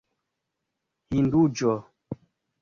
[1.09, 1.75] Hindujo